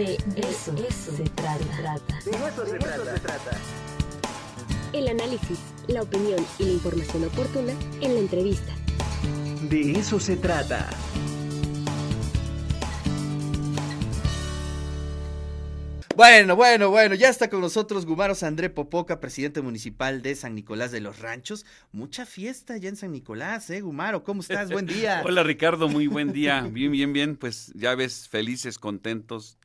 De 0.00 0.14
eso, 0.14 0.74
se, 1.14 1.24
trata. 1.24 2.18
De 2.24 2.30
eso, 2.30 2.64
se, 2.64 2.78
trata. 2.78 3.60
El 4.94 5.08
análisis, 5.08 5.58
la 5.88 6.00
opinión 6.00 6.42
y 6.58 6.64
la 6.64 6.72
información 6.72 7.24
oportuna 7.24 7.74
en 8.00 8.14
la 8.14 8.20
entrevista. 8.20 8.72
De 9.68 9.92
eso 9.92 10.18
se 10.18 10.38
trata. 10.38 10.88
Bueno, 16.16 16.56
bueno, 16.56 16.88
bueno, 16.88 17.14
ya 17.14 17.28
está 17.28 17.50
con 17.50 17.60
nosotros 17.60 18.06
Gumaros 18.06 18.42
André 18.42 18.70
Popoca, 18.70 19.20
presidente 19.20 19.60
municipal 19.60 20.22
de 20.22 20.34
San 20.34 20.54
Nicolás 20.54 20.92
de 20.92 21.00
los 21.00 21.18
Ranchos. 21.18 21.66
Mucha 21.92 22.24
fiesta 22.24 22.78
ya 22.78 22.88
en 22.88 22.96
San 22.96 23.12
Nicolás, 23.12 23.68
¿eh, 23.68 23.82
Gumaro? 23.82 24.24
¿Cómo 24.24 24.40
estás? 24.40 24.70
Buen 24.70 24.86
día. 24.86 25.22
Hola, 25.26 25.42
Ricardo, 25.42 25.90
muy 25.90 26.06
buen 26.06 26.32
día. 26.32 26.62
Bien, 26.62 26.90
bien, 26.90 27.12
bien. 27.12 27.36
Pues 27.36 27.70
ya 27.74 27.94
ves, 27.94 28.28
felices, 28.30 28.78
contentos 28.78 29.59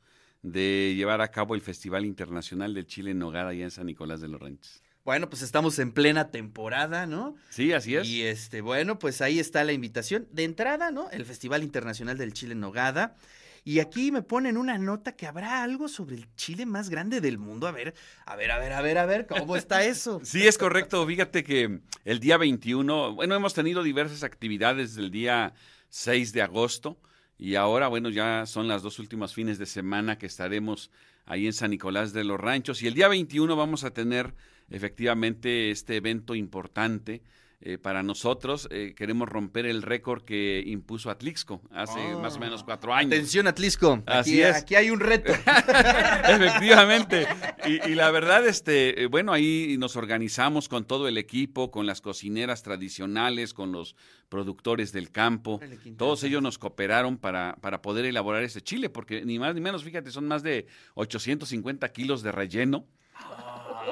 de 0.46 0.94
llevar 0.96 1.20
a 1.20 1.28
cabo 1.28 1.56
el 1.56 1.60
Festival 1.60 2.06
Internacional 2.06 2.72
del 2.72 2.86
Chile 2.86 3.10
en 3.10 3.18
Nogada 3.18 3.50
allá 3.50 3.64
en 3.64 3.70
San 3.72 3.86
Nicolás 3.86 4.20
de 4.20 4.28
los 4.28 4.40
Ranchos. 4.40 4.80
Bueno, 5.04 5.28
pues 5.28 5.42
estamos 5.42 5.78
en 5.80 5.92
plena 5.92 6.30
temporada, 6.30 7.06
¿no? 7.06 7.36
Sí, 7.50 7.72
así 7.72 7.96
es. 7.96 8.06
Y 8.06 8.22
este, 8.22 8.60
bueno, 8.60 8.98
pues 8.98 9.20
ahí 9.20 9.40
está 9.40 9.64
la 9.64 9.72
invitación 9.72 10.28
de 10.30 10.44
entrada, 10.44 10.90
¿no? 10.90 11.10
El 11.10 11.24
Festival 11.24 11.64
Internacional 11.64 12.16
del 12.16 12.32
Chile 12.32 12.52
en 12.52 12.60
Nogada. 12.60 13.16
Y 13.64 13.80
aquí 13.80 14.12
me 14.12 14.22
ponen 14.22 14.56
una 14.56 14.78
nota 14.78 15.16
que 15.16 15.26
habrá 15.26 15.64
algo 15.64 15.88
sobre 15.88 16.14
el 16.14 16.32
chile 16.36 16.64
más 16.64 16.90
grande 16.90 17.20
del 17.20 17.38
mundo. 17.38 17.66
A 17.66 17.72
ver, 17.72 17.94
a 18.24 18.36
ver, 18.36 18.52
a 18.52 18.58
ver, 18.60 18.72
a 18.72 18.82
ver, 18.82 18.98
a 18.98 19.06
ver, 19.06 19.26
¿cómo 19.26 19.56
está 19.56 19.84
eso? 19.84 20.20
Sí, 20.24 20.46
es 20.46 20.58
correcto. 20.58 21.04
Fíjate 21.04 21.42
que 21.42 21.80
el 22.04 22.20
día 22.20 22.36
21, 22.36 23.14
bueno, 23.14 23.34
hemos 23.34 23.54
tenido 23.54 23.82
diversas 23.82 24.22
actividades 24.22 24.94
del 24.94 25.10
día 25.10 25.54
6 25.88 26.32
de 26.32 26.42
agosto 26.42 27.00
y 27.38 27.56
ahora, 27.56 27.88
bueno, 27.88 28.08
ya 28.08 28.46
son 28.46 28.66
las 28.66 28.82
dos 28.82 28.98
últimas 28.98 29.34
fines 29.34 29.58
de 29.58 29.66
semana 29.66 30.18
que 30.18 30.26
estaremos 30.26 30.90
ahí 31.26 31.46
en 31.46 31.52
San 31.52 31.70
Nicolás 31.70 32.12
de 32.12 32.24
los 32.24 32.40
Ranchos. 32.40 32.82
Y 32.82 32.86
el 32.86 32.94
día 32.94 33.08
21 33.08 33.54
vamos 33.56 33.84
a 33.84 33.90
tener 33.90 34.34
efectivamente 34.70 35.70
este 35.70 35.96
evento 35.96 36.34
importante 36.34 37.22
eh, 37.60 37.78
para 37.78 38.02
nosotros. 38.02 38.68
Eh, 38.70 38.94
queremos 38.96 39.28
romper 39.28 39.66
el 39.66 39.82
récord 39.82 40.22
que 40.22 40.62
impuso 40.66 41.10
Atlixco 41.10 41.62
hace 41.70 41.98
Oh. 42.14 42.20
más 42.20 42.36
o 42.36 42.38
menos 42.38 42.62
cuatro 42.64 42.92
años. 42.94 43.12
Atención, 43.12 43.46
Atlisco. 43.46 44.02
Así 44.06 44.42
aquí, 44.42 44.42
es. 44.42 44.56
Aquí 44.62 44.74
hay 44.74 44.90
un 44.90 45.00
reto. 45.00 45.32
Efectivamente. 46.28 47.26
Y, 47.66 47.90
y 47.90 47.94
la 47.94 48.10
verdad, 48.10 48.46
este, 48.46 49.02
eh, 49.02 49.06
bueno, 49.06 49.32
ahí 49.32 49.76
nos 49.78 49.96
organizamos 49.96 50.68
con 50.68 50.84
todo 50.84 51.08
el 51.08 51.18
equipo, 51.18 51.70
con 51.70 51.86
las 51.86 52.00
cocineras 52.00 52.62
tradicionales, 52.62 53.54
con 53.54 53.72
los 53.72 53.96
productores 54.28 54.92
del 54.92 55.10
campo. 55.10 55.60
Todos 55.96 56.22
ellos 56.24 56.42
nos 56.42 56.58
cooperaron 56.58 57.16
para, 57.16 57.56
para 57.60 57.80
poder 57.82 58.04
elaborar 58.04 58.42
ese 58.42 58.60
chile, 58.60 58.90
porque 58.90 59.24
ni 59.24 59.38
más 59.38 59.54
ni 59.54 59.60
menos, 59.60 59.84
fíjate, 59.84 60.10
son 60.10 60.26
más 60.28 60.42
de 60.42 60.66
850 60.94 61.88
kilos 61.92 62.22
de 62.22 62.32
relleno. 62.32 62.86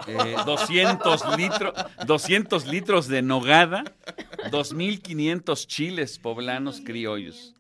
Eh, 0.07 0.35
200 0.45 1.37
litros 1.39 1.73
200 2.07 2.67
litros 2.67 3.09
de 3.09 3.23
nogada 3.23 3.85
2500 4.51 5.67
chiles 5.67 6.19
poblanos 6.19 6.81
criollos 6.85 7.55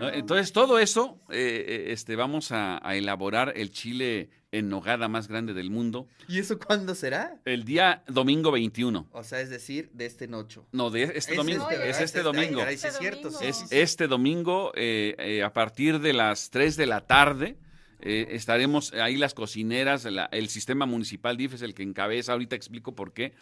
¿no? 0.00 0.08
Entonces, 0.08 0.52
todo 0.52 0.78
eso, 0.80 1.18
eh, 1.30 1.64
eh, 1.68 1.84
este, 1.92 2.16
vamos 2.16 2.50
a, 2.50 2.80
a 2.86 2.96
elaborar 2.96 3.52
el 3.56 3.70
chile 3.70 4.28
en 4.50 4.68
nogada 4.68 5.06
más 5.08 5.28
grande 5.28 5.54
del 5.54 5.70
mundo 5.70 6.08
¿Y 6.28 6.40
eso 6.40 6.58
cuándo 6.58 6.94
será? 6.96 7.36
el 7.44 7.64
día 7.64 8.02
domingo 8.08 8.50
21. 8.50 9.06
O 9.12 9.22
sea, 9.24 9.40
es 9.40 9.50
decir, 9.50 9.88
de 9.92 10.06
este 10.06 10.26
nocho. 10.28 10.66
No, 10.72 10.90
de 10.90 11.04
este 11.04 11.32
Es 11.32 11.36
domingo. 11.36 11.70
este, 11.70 11.90
es 11.90 12.00
este 12.00 12.18
Ay, 12.18 12.24
domingo. 12.24 12.58
caray, 12.58 12.76
sí 12.76 12.86
es 12.88 12.98
cierto, 12.98 13.30
sí, 13.30 13.46
Es 13.46 13.56
sí, 13.56 13.64
sí. 13.68 13.78
este 13.78 14.08
domingo 14.08 14.72
eh, 14.74 15.14
eh, 15.18 15.42
a 15.42 15.52
partir 15.52 16.00
de 16.00 16.12
las 16.12 16.50
3 16.50 16.76
de 16.76 16.86
la 16.86 17.00
tarde. 17.02 17.56
Eh, 18.02 18.28
estaremos 18.30 18.92
ahí 18.94 19.16
las 19.16 19.34
cocineras, 19.34 20.04
la- 20.04 20.26
el 20.32 20.48
sistema 20.48 20.86
municipal 20.86 21.36
DIF 21.36 21.54
es 21.54 21.62
el 21.62 21.74
que 21.74 21.82
encabeza, 21.82 22.32
ahorita 22.32 22.56
explico 22.56 22.94
por 22.94 23.12
qué. 23.12 23.32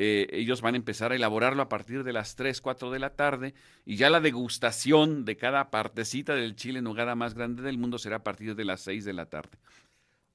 Eh, 0.00 0.28
ellos 0.30 0.60
van 0.60 0.74
a 0.74 0.76
empezar 0.76 1.10
a 1.10 1.16
elaborarlo 1.16 1.60
a 1.60 1.68
partir 1.68 2.04
de 2.04 2.12
las 2.12 2.36
3, 2.36 2.60
4 2.60 2.90
de 2.92 3.00
la 3.00 3.10
tarde 3.16 3.52
y 3.84 3.96
ya 3.96 4.10
la 4.10 4.20
degustación 4.20 5.24
de 5.24 5.36
cada 5.36 5.70
partecita 5.70 6.36
del 6.36 6.54
chile 6.54 6.78
en 6.78 6.84
nogada 6.84 7.16
más 7.16 7.34
grande 7.34 7.62
del 7.62 7.78
mundo 7.78 7.98
será 7.98 8.16
a 8.16 8.22
partir 8.22 8.54
de 8.54 8.64
las 8.64 8.80
6 8.82 9.04
de 9.04 9.12
la 9.12 9.26
tarde. 9.26 9.58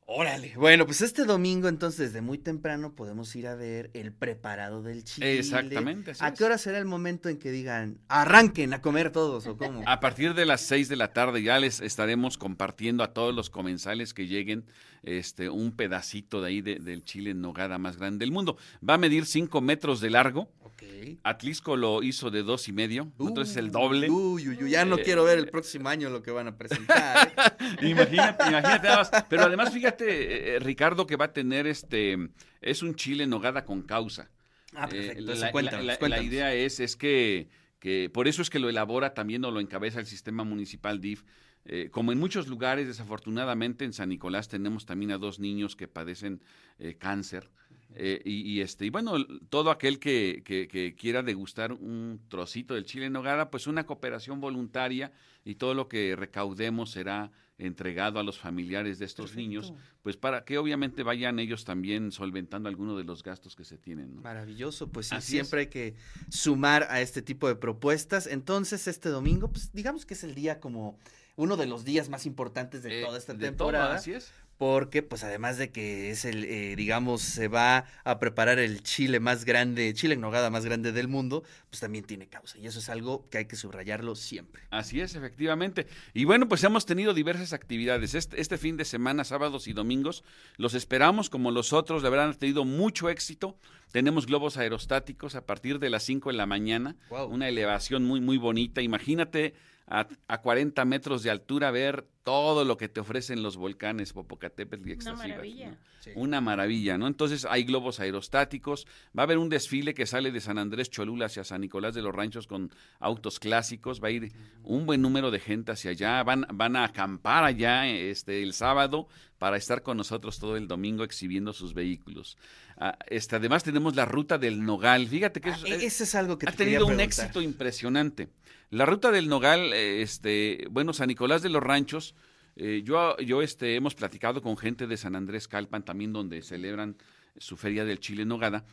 Órale. 0.06 0.54
Bueno, 0.58 0.86
pues 0.86 1.02
este 1.02 1.24
domingo, 1.24 1.68
entonces, 1.70 2.12
desde 2.12 2.22
muy 2.22 2.38
temprano 2.38 2.94
podemos 2.94 3.34
ir 3.36 3.48
a 3.48 3.56
ver 3.56 3.90
el 3.94 4.12
preparado 4.12 4.84
del 4.84 5.04
chile. 5.04 5.40
Exactamente, 5.40 6.12
así 6.12 6.24
¿A 6.24 6.28
es. 6.28 6.34
qué 6.38 6.44
hora 6.44 6.58
será 6.58 6.78
el 6.78 6.86
momento 6.86 7.30
en 7.30 7.38
que 7.38 7.52
digan, 7.52 8.00
arranquen 8.10 8.74
a 8.74 8.82
comer 8.82 9.12
todos 9.12 9.48
o 9.48 9.58
cómo? 9.58 9.82
A 9.88 10.00
partir 10.02 10.34
de 10.34 10.46
las 10.46 10.62
6 10.62 10.90
de 10.90 10.98
la 10.98 11.14
tarde 11.14 11.42
ya 11.42 11.58
les 11.60 11.80
estaremos 11.80 12.38
compartiendo 12.38 13.04
a 13.04 13.14
todos 13.14 13.34
los 13.34 13.50
comensales 13.50 14.14
que 14.14 14.28
lleguen 14.28 14.66
este, 15.04 15.50
un 15.50 15.72
pedacito 15.72 16.42
de 16.42 16.48
ahí 16.48 16.62
de- 16.62 16.80
del 16.80 17.04
chile 17.04 17.32
en 17.32 17.42
nogada 17.42 17.78
más 17.78 17.98
grande 17.98 18.24
del 18.24 18.32
mundo. 18.32 18.58
Va 18.88 18.96
a 18.96 18.98
medir 18.98 19.26
5 19.26 19.62
metros 19.62 20.00
de 20.02 20.10
largo. 20.10 20.50
Ok. 20.64 20.84
Atlisco 21.24 21.76
lo 21.78 22.02
hizo 22.04 22.32
de 22.32 22.42
dos 22.44 22.68
y 22.68 22.72
medio, 22.74 23.12
entonces 23.20 23.56
el 23.58 23.72
doble. 23.72 24.10
Uy, 24.10 24.48
uy, 24.50 24.64
uy, 24.64 24.72
ya 24.72 24.86
no 24.86 24.98
Eh, 24.98 25.04
quiero 25.04 25.24
ver 25.24 25.38
el 25.38 25.50
próximo 25.50 25.88
año 25.90 26.10
lo 26.10 26.24
que 26.24 26.32
van 26.32 26.48
a 26.48 26.58
presentar. 26.58 27.28
¿eh? 27.28 27.66
Imagínate, 27.90 28.48
imagínate. 28.48 28.88
Pero 29.30 29.44
además, 29.44 29.72
fíjate, 29.72 29.93
eh, 30.02 30.60
Ricardo, 30.60 31.06
que 31.08 31.16
va 31.16 31.26
a 31.26 31.34
tener 31.34 31.68
este, 31.68 32.18
es 32.62 32.82
un 32.84 32.96
chile 32.96 33.24
en 33.26 33.30
nogada 33.30 33.66
con 33.66 33.82
causa. 33.84 34.30
Ah, 34.76 34.88
Eh, 34.92 34.96
perfecto. 34.96 35.22
la, 35.34 35.36
la- 35.40 35.52
cuéntanos, 35.52 36.24
idea 36.24 36.54
es, 36.54 36.80
es 36.80 36.96
que, 36.96 37.50
que 37.80 38.10
por 38.12 38.28
eso 38.28 38.42
es 38.42 38.50
que 38.50 38.60
lo 38.60 38.70
elabora 38.70 39.14
también 39.14 39.44
o 39.46 39.52
lo 39.52 39.60
encabeza 39.60 40.00
el 40.00 40.06
sistema 40.06 40.44
municipal 40.44 41.00
DIF. 41.00 41.24
Eh, 41.66 41.90
como 41.92 42.12
en 42.12 42.20
muchos 42.20 42.48
lugares, 42.48 42.88
desafortunadamente 42.88 43.86
en 43.86 43.94
San 43.94 44.10
Nicolás 44.10 44.50
tenemos 44.50 44.86
también 44.86 45.12
a 45.12 45.18
dos 45.18 45.40
niños 45.40 45.76
que 45.76 45.88
padecen 45.88 46.42
eh, 46.80 46.96
cáncer. 46.98 47.50
Eh, 47.96 48.22
y, 48.26 48.42
y, 48.52 48.62
este 48.62 48.86
y 48.86 48.90
bueno, 48.90 49.14
todo 49.50 49.70
aquel 49.72 50.00
que, 50.00 50.42
que- 50.46 50.68
que 50.68 50.96
quiera 50.96 51.22
degustar 51.24 51.72
un 51.74 52.20
trocito 52.28 52.74
del 52.74 52.86
chile 52.86 53.06
en 53.08 53.14
nogada, 53.14 53.50
pues 53.52 53.68
una 53.68 53.86
cooperación 53.86 54.42
voluntaria 54.42 55.12
y 55.46 55.56
todo 55.56 55.74
lo 55.74 55.88
que 55.88 56.16
recaudemos 56.16 56.92
será 56.92 57.32
entregado 57.60 58.20
a 58.20 58.24
los 58.24 58.40
familiares 58.40 58.98
de 59.00 59.06
estos 59.06 59.36
niños, 59.36 59.74
pues 60.02 60.18
para 60.18 60.44
que 60.44 60.58
obviamente 60.58 61.04
vayan 61.04 61.38
ellos 61.40 61.64
también 61.66 62.12
solventando 62.12 62.68
algunos 62.68 62.98
de 62.98 63.04
los 63.04 63.22
gastos 63.24 63.56
que 63.56 63.64
se 63.64 63.78
tienen. 63.78 64.16
¿no? 64.16 64.22
Maravilloso, 64.22 64.90
pues 64.90 65.08
sí, 65.08 65.16
siempre 65.22 65.62
hay 65.62 65.68
que 65.68 65.94
sumar 66.30 66.88
a 66.90 67.00
este 67.02 67.22
tipo 67.22 67.48
de 67.48 67.56
propuestas. 67.56 68.26
Entonces, 68.28 68.88
este 68.88 69.10
domingo, 69.10 69.50
pues 69.52 69.72
digamos 69.72 70.06
que 70.06 70.16
es 70.16 70.24
el 70.24 70.34
día 70.34 70.60
como 70.60 70.98
uno 71.36 71.56
de 71.58 71.66
los 71.68 71.84
días 71.86 72.10
más 72.10 72.26
importantes 72.26 72.84
de 72.84 73.02
Eh, 73.02 73.06
toda 73.06 73.18
esta 73.18 73.34
de 73.34 73.40
todo, 73.40 73.50
temporada. 73.70 73.96
así 73.96 74.14
es. 74.14 74.32
Porque 74.64 75.04
pues 75.04 75.26
además 75.26 75.58
de 75.58 75.72
que 75.72 76.10
es 76.10 76.24
el, 76.24 76.46
eh, 76.46 76.78
digamos, 76.78 77.22
se 77.22 77.50
va 77.50 77.84
a 78.06 78.18
preparar 78.18 78.60
el 78.60 78.82
chile 78.82 79.20
más 79.20 79.44
grande, 79.44 79.94
chile 79.94 80.14
en 80.14 80.22
nogada 80.22 80.50
más 80.50 80.64
grande 80.64 80.94
del 80.94 81.10
mundo, 81.10 81.44
pues 81.70 81.82
también 81.82 82.06
tiene 82.06 82.28
causa. 82.28 82.58
Y 82.58 82.68
eso 82.68 82.80
es 82.80 82.88
algo 82.88 83.28
que 83.30 83.40
hay 83.40 83.46
que 83.46 83.58
subrayarlo 83.58 84.16
siempre. 84.16 84.62
Así 84.70 85.02
es, 85.02 85.16
efectivamente. 85.16 85.86
Y 86.14 86.24
bueno, 86.24 86.48
pues 86.48 86.64
hemos 86.64 86.86
tenido 86.86 87.14
diversas 87.14 87.52
actividades. 87.52 88.14
Este, 88.14 88.40
este 88.40 88.58
fin 88.58 88.78
de 88.78 88.86
semana, 88.86 89.26
sábados 89.26 89.68
y 89.68 89.74
domingos, 89.74 90.24
los 90.56 90.76
esperamos 90.76 91.30
como 91.30 91.52
los 91.52 91.74
otros. 91.74 92.02
La 92.02 92.10
verdad 92.10 92.28
han 92.28 92.36
tenido 92.36 92.64
mucho 92.64 93.10
éxito. 93.10 93.58
Tenemos 93.92 94.28
globos 94.28 94.56
aerostáticos 94.56 95.36
a 95.36 95.46
partir 95.46 95.80
de 95.80 95.90
las 95.90 96.04
5 96.04 96.30
de 96.30 96.38
la 96.38 96.46
mañana. 96.46 96.96
Wow. 97.10 97.28
Una 97.28 97.50
elevación 97.50 98.06
muy, 98.06 98.22
muy 98.22 98.38
bonita. 98.38 98.82
Imagínate 98.82 99.56
a, 99.88 100.08
a 100.28 100.42
40 100.42 100.86
metros 100.86 101.24
de 101.24 101.30
altura 101.32 101.72
ver 101.72 102.06
todo 102.24 102.64
lo 102.64 102.78
que 102.78 102.88
te 102.88 103.02
ofrecen 103.02 103.44
los 103.44 103.58
volcanes 103.58 104.14
Popocatépetl 104.14 104.90
y 104.90 104.94
Una 104.94 105.14
maravilla. 105.14 105.70
¿no? 105.72 105.78
Una 106.16 106.42
maravilla, 106.42 106.98
¿no? 106.98 107.08
Entonces 107.08 107.46
hay 107.50 107.64
globos 107.64 108.00
aerostáticos, 108.00 108.88
va 109.18 109.24
a 109.24 109.26
haber 109.26 109.38
un 109.38 109.50
desfile 109.50 109.94
que 109.94 110.06
sale 110.06 110.32
de 110.32 110.40
San 110.42 110.58
Andrés 110.58 110.90
Cholula 110.90 111.26
hacia 111.26 111.44
San 111.44 111.62
Nicolás 111.62 111.96
de 111.96 112.02
los 112.02 112.14
Ranchos 112.16 112.48
con 112.48 112.72
autos 113.00 113.40
clásicos, 113.40 114.02
va 114.02 114.08
a 114.08 114.12
ir 114.12 114.32
un 114.64 114.86
buen 114.86 115.02
número 115.02 115.32
de 115.32 115.40
gente 115.40 115.72
hacia 115.74 115.92
allá, 115.92 116.24
van, 116.24 116.46
van 116.54 116.76
a 116.78 116.86
acampar 116.86 117.44
allá 117.44 117.88
este, 117.88 118.42
el 118.44 118.54
sábado 118.54 119.08
para 119.38 119.58
estar 119.58 119.82
con 119.84 119.98
nosotros 119.98 120.40
todo 120.40 120.56
el 120.56 120.68
domingo 120.70 121.04
exhibiendo 121.04 121.52
sus 121.54 121.74
vehículos. 121.74 122.38
Ah, 122.78 122.98
este, 123.08 123.36
además 123.36 123.64
tenemos 123.64 123.96
la 123.96 124.06
ruta 124.06 124.38
del 124.38 124.64
Nogal, 124.64 125.08
fíjate 125.08 125.42
que 125.42 125.50
Ah, 125.52 125.56
eso, 125.56 125.68
e- 125.68 125.86
ese 125.86 126.04
es 126.06 126.16
algo 126.16 126.38
que 126.38 126.48
ha 126.48 126.52
te 126.52 126.58
tenido 126.58 126.86
un 126.86 127.00
éxito 127.00 127.42
impresionante. 127.42 128.30
La 128.74 128.88
ruta 128.88 129.12
del 129.12 129.30
Nogal, 129.30 129.72
este, 129.72 130.66
bueno, 130.72 130.94
San 130.94 131.08
Nicolás 131.08 131.44
de 131.44 131.50
los 131.50 131.62
Ranchos, 131.62 132.16
eh, 132.56 132.82
yo, 132.84 133.16
yo 133.18 133.44
este, 133.44 133.76
hemos 133.76 133.94
platicado 133.94 134.42
con 134.42 134.58
gente 134.58 134.88
de 134.88 134.98
San 134.98 135.16
Andrés 135.16 135.48
Calpan 135.48 135.86
también, 135.86 136.12
donde 136.12 136.42
celebran 136.42 136.98
su 137.38 137.56
feria 137.56 137.86
del 137.86 138.00
Chile 138.00 138.26
Nogada. 138.26 138.66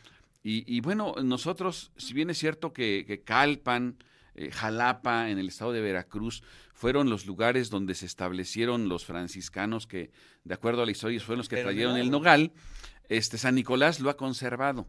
Y, 0.42 0.64
y 0.74 0.80
bueno, 0.80 1.16
nosotros, 1.22 1.92
si 1.98 2.14
bien 2.14 2.30
es 2.30 2.38
cierto 2.38 2.72
que, 2.72 3.04
que 3.06 3.20
Calpan, 3.20 3.98
eh, 4.36 4.50
Jalapa, 4.50 5.28
en 5.28 5.38
el 5.38 5.48
estado 5.48 5.72
de 5.72 5.82
Veracruz, 5.82 6.42
fueron 6.72 7.10
los 7.10 7.26
lugares 7.26 7.68
donde 7.68 7.94
se 7.94 8.06
establecieron 8.06 8.88
los 8.88 9.04
franciscanos 9.04 9.86
que, 9.86 10.12
de 10.44 10.54
acuerdo 10.54 10.80
a 10.80 10.86
la 10.86 10.92
historia, 10.92 11.20
fueron 11.20 11.40
los 11.40 11.50
que 11.50 11.62
trajeron 11.62 11.98
el 11.98 12.10
Nogal, 12.10 12.52
este, 13.10 13.36
San 13.36 13.54
Nicolás 13.54 14.00
lo 14.00 14.08
ha 14.08 14.16
conservado. 14.16 14.86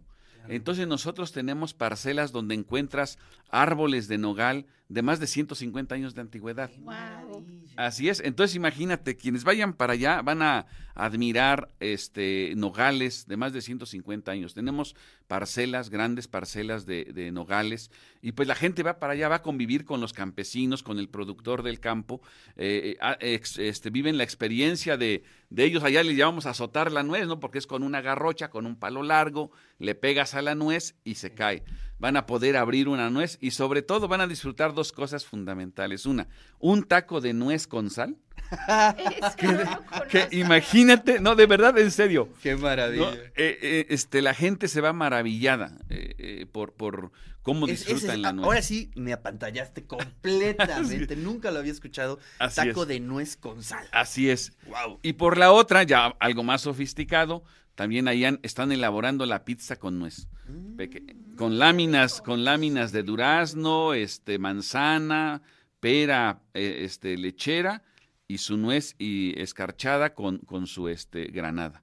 Entonces 0.47 0.87
nosotros 0.87 1.31
tenemos 1.31 1.73
parcelas 1.73 2.31
donde 2.31 2.55
encuentras 2.55 3.19
árboles 3.49 4.07
de 4.07 4.17
nogal 4.17 4.65
de 4.91 5.01
más 5.01 5.19
de 5.21 5.27
150 5.27 5.95
años 5.95 6.13
de 6.15 6.21
antigüedad. 6.21 6.69
Wow. 6.81 7.45
Así 7.77 8.09
es. 8.09 8.19
Entonces, 8.19 8.55
imagínate, 8.55 9.15
quienes 9.15 9.45
vayan 9.45 9.73
para 9.73 9.93
allá 9.93 10.21
van 10.21 10.41
a 10.41 10.65
admirar 10.93 11.69
este 11.79 12.53
nogales 12.57 13.25
de 13.27 13.37
más 13.37 13.53
de 13.53 13.61
150 13.61 14.29
años. 14.31 14.53
Tenemos 14.53 14.95
parcelas, 15.27 15.89
grandes 15.89 16.27
parcelas 16.27 16.85
de, 16.85 17.05
de 17.05 17.31
nogales, 17.31 17.89
y 18.21 18.33
pues 18.33 18.47
la 18.49 18.55
gente 18.55 18.83
va 18.83 18.99
para 18.99 19.13
allá, 19.13 19.29
va 19.29 19.35
a 19.37 19.41
convivir 19.41 19.85
con 19.85 20.01
los 20.01 20.11
campesinos, 20.11 20.83
con 20.83 20.99
el 20.99 21.07
productor 21.07 21.63
del 21.63 21.79
campo, 21.79 22.21
eh, 22.57 22.97
ex- 23.21 23.57
este, 23.57 23.89
viven 23.89 24.17
la 24.17 24.23
experiencia 24.25 24.97
de, 24.97 25.23
de 25.49 25.63
ellos. 25.63 25.83
Allá 25.85 26.03
le 26.03 26.15
llamamos 26.15 26.45
a 26.45 26.49
azotar 26.49 26.91
la 26.91 27.03
nuez, 27.03 27.25
¿no? 27.27 27.39
Porque 27.39 27.57
es 27.59 27.65
con 27.67 27.81
una 27.83 28.01
garrocha, 28.01 28.49
con 28.49 28.65
un 28.65 28.75
palo 28.75 29.03
largo, 29.03 29.51
le 29.79 29.95
pegas 29.95 30.33
a 30.35 30.41
la 30.41 30.53
nuez 30.53 30.95
y 31.05 31.15
se 31.15 31.33
cae. 31.33 31.63
Van 32.01 32.17
a 32.17 32.25
poder 32.25 32.57
abrir 32.57 32.87
una 32.89 33.09
nuez 33.11 33.37
y 33.41 33.51
sobre 33.51 33.83
todo 33.83 34.07
van 34.07 34.21
a 34.21 34.27
disfrutar 34.27 34.73
dos 34.73 34.91
cosas 34.91 35.23
fundamentales. 35.23 36.07
Una, 36.07 36.27
un 36.59 36.83
taco 36.83 37.21
de 37.21 37.33
nuez 37.33 37.67
con 37.67 37.91
sal. 37.91 38.17
Que 39.37 39.47
conozco. 39.47 40.27
imagínate, 40.31 41.19
no, 41.19 41.35
de 41.35 41.45
verdad, 41.45 41.77
en 41.77 41.91
serio. 41.91 42.29
Qué 42.41 42.55
maravilla. 42.55 43.11
¿no? 43.11 43.13
Eh, 43.13 43.29
eh, 43.35 43.85
este, 43.89 44.21
la 44.21 44.33
gente 44.33 44.67
se 44.67 44.81
va 44.81 44.93
maravillada 44.93 45.77
eh, 45.89 46.15
eh, 46.17 46.45
por, 46.51 46.73
por 46.73 47.11
cómo 47.43 47.67
Es- 47.67 47.85
disfrutan 47.85 48.15
es- 48.15 48.19
la 48.21 48.33
nuez. 48.33 48.45
ahora 48.45 48.61
sí 48.61 48.91
me 48.95 49.13
apantallaste 49.13 49.85
completamente. 49.85 51.15
Nunca 51.17 51.51
lo 51.51 51.59
había 51.59 51.71
escuchado. 51.71 52.19
Así 52.39 52.55
Taco 52.67 52.81
es. 52.83 52.87
de 52.89 52.99
nuez 52.99 53.37
con 53.37 53.63
sal. 53.63 53.87
Así 53.91 54.29
es. 54.29 54.53
Wow. 54.65 54.99
Y 55.03 55.13
por 55.13 55.37
la 55.37 55.51
otra, 55.51 55.83
ya 55.83 56.07
algo 56.19 56.43
más 56.43 56.61
sofisticado, 56.61 57.43
también 57.75 58.07
ahí 58.07 58.25
están 58.43 58.71
elaborando 58.71 59.25
la 59.25 59.45
pizza 59.45 59.75
con 59.77 59.97
nuez. 59.99 60.27
Peque- 60.75 61.15
con 61.41 61.57
láminas, 61.57 62.21
con 62.21 62.43
láminas 62.43 62.91
de 62.91 63.01
durazno, 63.01 63.95
este, 63.95 64.37
manzana, 64.37 65.41
pera, 65.79 66.43
eh, 66.53 66.81
este, 66.83 67.17
lechera 67.17 67.81
y 68.27 68.37
su 68.37 68.57
nuez 68.57 68.93
y 68.99 69.33
escarchada 69.41 70.13
con, 70.13 70.37
con 70.37 70.67
su 70.67 70.87
este, 70.87 71.25
granada. 71.31 71.81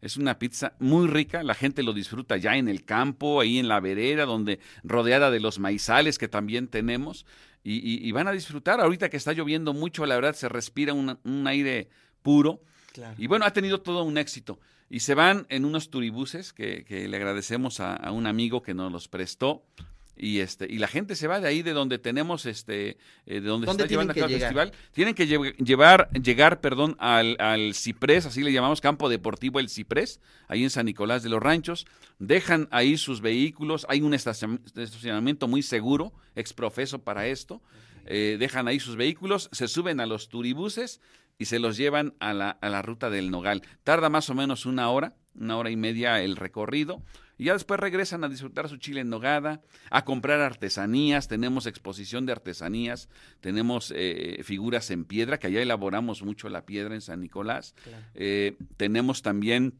Es 0.00 0.16
una 0.16 0.38
pizza 0.38 0.72
muy 0.78 1.06
rica, 1.06 1.42
la 1.42 1.52
gente 1.54 1.82
lo 1.82 1.92
disfruta 1.92 2.38
ya 2.38 2.56
en 2.56 2.66
el 2.66 2.86
campo, 2.86 3.42
ahí 3.42 3.58
en 3.58 3.68
la 3.68 3.78
vereda, 3.78 4.24
donde 4.24 4.58
rodeada 4.82 5.30
de 5.30 5.40
los 5.40 5.58
maizales 5.58 6.16
que 6.16 6.28
también 6.28 6.68
tenemos, 6.68 7.26
y, 7.62 8.08
y- 8.08 8.10
van 8.12 8.26
a 8.28 8.32
disfrutar. 8.32 8.80
Ahorita 8.80 9.10
que 9.10 9.18
está 9.18 9.34
lloviendo 9.34 9.74
mucho, 9.74 10.06
la 10.06 10.14
verdad 10.14 10.34
se 10.34 10.48
respira 10.48 10.94
un- 10.94 11.18
un 11.24 11.46
aire 11.46 11.90
puro. 12.22 12.62
Claro. 12.94 13.14
Y 13.18 13.26
bueno, 13.26 13.44
ha 13.44 13.52
tenido 13.52 13.82
todo 13.82 14.02
un 14.04 14.16
éxito. 14.16 14.58
Y 14.88 15.00
se 15.00 15.14
van 15.14 15.46
en 15.50 15.64
unos 15.66 15.90
turibuses 15.90 16.52
que, 16.52 16.84
que 16.84 17.08
le 17.08 17.16
agradecemos 17.18 17.80
a, 17.80 17.94
a 17.96 18.12
un 18.12 18.26
amigo 18.26 18.62
que 18.62 18.72
nos 18.72 18.90
los 18.92 19.08
prestó. 19.08 19.62
Y 20.16 20.38
este 20.38 20.66
y 20.72 20.78
la 20.78 20.86
gente 20.86 21.16
se 21.16 21.26
va 21.26 21.40
de 21.40 21.48
ahí 21.48 21.62
de 21.62 21.72
donde 21.72 21.98
tenemos 21.98 22.46
este 22.46 22.90
eh, 23.26 23.40
de 23.40 23.40
donde 23.40 23.66
se 23.66 23.70
¿Dónde 23.70 23.82
está 23.82 23.90
llevando 23.90 24.12
a 24.12 24.14
cabo 24.14 24.26
el 24.28 24.38
festival 24.38 24.72
tienen 24.92 25.12
que 25.16 25.26
lle- 25.28 25.56
llevar 25.56 26.08
llegar 26.12 26.60
perdón 26.60 26.94
al, 27.00 27.36
al 27.40 27.74
Ciprés 27.74 28.24
así 28.24 28.44
le 28.44 28.52
llamamos 28.52 28.80
campo 28.80 29.08
deportivo 29.08 29.58
el 29.58 29.68
Ciprés 29.68 30.20
ahí 30.46 30.62
en 30.62 30.70
San 30.70 30.86
Nicolás 30.86 31.24
de 31.24 31.30
los 31.30 31.42
Ranchos 31.42 31.84
dejan 32.20 32.68
ahí 32.70 32.96
sus 32.96 33.22
vehículos 33.22 33.86
hay 33.88 34.02
un 34.02 34.12
estacion- 34.14 34.60
estacionamiento 34.80 35.48
muy 35.48 35.62
seguro 35.64 36.12
exprofeso 36.36 37.00
para 37.02 37.26
esto 37.26 37.60
eh, 38.06 38.36
dejan 38.38 38.68
ahí 38.68 38.78
sus 38.78 38.94
vehículos 38.94 39.48
se 39.50 39.66
suben 39.66 39.98
a 39.98 40.06
los 40.06 40.28
turibuses 40.28 41.00
y 41.38 41.46
se 41.46 41.58
los 41.58 41.76
llevan 41.76 42.14
a 42.20 42.32
la, 42.32 42.50
a 42.50 42.68
la 42.68 42.82
ruta 42.82 43.10
del 43.10 43.30
Nogal. 43.30 43.62
Tarda 43.82 44.08
más 44.08 44.30
o 44.30 44.34
menos 44.34 44.66
una 44.66 44.88
hora, 44.90 45.14
una 45.34 45.56
hora 45.56 45.70
y 45.70 45.76
media 45.76 46.22
el 46.22 46.36
recorrido, 46.36 47.02
y 47.36 47.44
ya 47.46 47.54
después 47.54 47.80
regresan 47.80 48.22
a 48.22 48.28
disfrutar 48.28 48.68
su 48.68 48.76
chile 48.76 49.00
en 49.00 49.10
nogada, 49.10 49.60
a 49.90 50.04
comprar 50.04 50.40
artesanías, 50.40 51.26
tenemos 51.26 51.66
exposición 51.66 52.26
de 52.26 52.32
artesanías, 52.32 53.08
tenemos 53.40 53.92
eh, 53.96 54.40
figuras 54.44 54.90
en 54.92 55.04
piedra, 55.04 55.38
que 55.40 55.48
allá 55.48 55.60
elaboramos 55.60 56.22
mucho 56.22 56.48
la 56.48 56.64
piedra 56.64 56.94
en 56.94 57.00
San 57.00 57.20
Nicolás, 57.20 57.74
Eh, 58.14 58.56
tenemos 58.76 59.22
también 59.22 59.74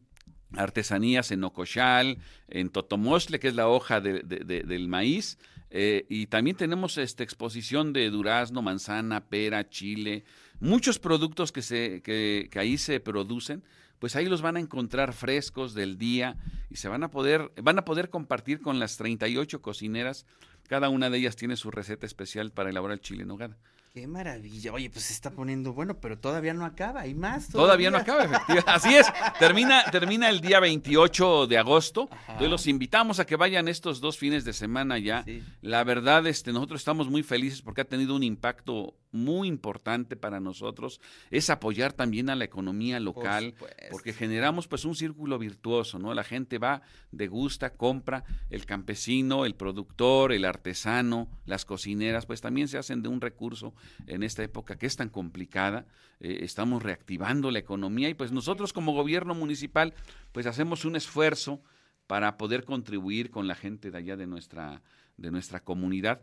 artesanías 0.57 1.31
en 1.31 1.45
Ocochal, 1.45 2.19
en 2.49 2.71
Totomostle, 2.71 3.39
que 3.39 3.49
es 3.49 3.55
la 3.55 3.69
hoja 3.69 4.01
de- 4.01 4.23
de- 4.23 4.41
de- 4.45 4.63
del 4.63 4.89
maíz, 4.89 5.39
eh, 5.71 6.07
y 6.09 6.27
también 6.27 6.57
tenemos 6.57 6.99
esta 6.99 7.23
exposición 7.25 7.93
de 7.93 8.09
durazno, 8.11 8.63
manzana, 8.63 9.27
pera, 9.29 9.69
chile, 9.69 10.25
muchos 10.61 10.99
productos 10.99 11.53
que, 11.53 11.63
se, 11.63 12.03
que, 12.03 12.49
que 12.51 12.59
ahí 12.59 12.79
se 12.79 13.01
producen, 13.01 13.65
pues 13.99 14.17
ahí 14.17 14.27
los 14.27 14.43
van 14.43 14.57
a 14.57 14.61
encontrar 14.61 15.13
frescos 15.13 15.75
del 15.75 15.99
día 15.99 16.37
y 16.71 16.77
se 16.77 16.89
van 16.89 17.05
a 17.05 17.11
poder, 17.11 17.53
van 17.63 17.79
a 17.79 17.85
poder 17.85 18.11
compartir 18.11 18.61
con 18.61 18.79
las 18.79 18.97
38 18.97 19.63
cocineras. 19.63 20.27
Cada 20.69 20.89
una 20.89 21.11
de 21.11 21.19
ellas 21.19 21.37
tiene 21.37 21.57
su 21.57 21.71
receta 21.71 22.07
especial 22.07 22.51
para 22.51 22.71
elaborar 22.71 22.95
el 22.95 23.01
chile 23.01 23.23
en 23.23 23.29
nogada. 23.29 23.57
Qué 23.95 24.09
maravilla. 24.09 24.73
Oye, 24.73 24.91
pues 24.91 25.05
se 25.05 25.13
está 25.13 25.31
poniendo 25.31 25.73
bueno, 25.73 26.01
pero 26.01 26.19
todavía 26.19 26.53
no 26.53 26.65
acaba. 26.65 27.03
Hay 27.03 27.15
más. 27.15 27.49
Todavía 27.49 27.93
no 27.93 27.99
acaba, 27.99 28.25
efectivamente. 28.25 28.71
Así 28.71 28.93
es. 28.93 29.07
Termina, 29.39 29.85
termina 29.85 30.29
el 30.31 30.41
día 30.41 30.59
28 30.59 31.47
de 31.47 31.59
agosto. 31.59 32.09
Entonces 32.27 32.51
los 32.51 32.67
invitamos 32.67 33.21
a 33.21 33.25
que 33.25 33.37
vayan 33.37 33.69
estos 33.69 34.01
dos 34.01 34.19
fines 34.19 34.45
de 34.45 34.53
semana 34.53 34.99
ya. 34.99 35.23
Sí. 35.23 35.45
La 35.63 35.85
verdad, 35.85 36.27
este, 36.27 36.53
nosotros 36.53 36.81
estamos 36.81 37.09
muy 37.09 37.23
felices 37.23 37.63
porque 37.63 37.83
ha 37.83 37.85
tenido 37.85 38.17
un 38.17 38.25
impacto 38.25 38.97
muy 39.15 39.49
importante 39.49 40.17
para 40.17 40.41
nosotros. 40.41 41.01
Es 41.31 41.49
apoyar 41.49 41.93
también 41.93 42.29
a 42.29 42.37
la 42.37 42.45
economía 42.45 43.01
local. 43.01 43.55
Porque 43.91 44.13
generamos 44.13 44.69
pues 44.69 44.85
un 44.85 44.95
círculo 44.95 45.39
virtuoso, 45.39 45.99
¿no? 45.99 46.13
La 46.13 46.25
gente 46.25 46.59
va, 46.59 46.83
degusta, 47.13 47.71
compra, 47.71 48.25
el 48.51 48.67
campesino, 48.67 49.47
el 49.47 49.55
productor, 49.55 50.33
el 50.33 50.45
artesano, 50.45 51.29
las 51.47 51.65
cocineras, 51.65 52.27
pues 52.27 52.41
también 52.41 52.69
se 52.69 52.77
hacen 52.77 53.03
de 53.03 53.09
un 53.09 53.21
recurso 53.21 53.75
en 54.07 54.23
esta 54.23 54.43
época 54.43 54.77
que 54.77 54.87
es 54.87 54.97
tan 54.97 55.09
complicada. 55.09 55.87
Eh, 56.21 56.41
estamos 56.43 56.83
reactivando 56.83 57.51
la 57.51 57.61
economía 57.61 58.09
y 58.09 58.15
pues 58.15 58.33
nosotros 58.33 58.73
como 58.73 58.93
gobierno 58.93 59.35
municipal 59.35 59.95
pues 60.33 60.47
hacemos 60.47 60.85
un 60.85 60.97
esfuerzo 60.97 61.63
para 62.07 62.37
poder 62.37 62.65
contribuir 62.65 63.31
con 63.31 63.47
la 63.47 63.55
gente 63.55 63.91
de 63.91 63.99
allá 63.99 64.17
de 64.17 64.27
nuestra, 64.27 64.83
de 65.17 65.31
nuestra 65.31 65.61
comunidad. 65.61 66.21